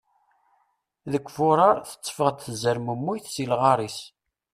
Deg 1.11 1.25
furar, 1.35 1.77
tetteffeɣ-d 1.79 2.39
tzermemmuyt 2.41 3.25
si 3.33 3.45
lɣar-is. 3.51 3.99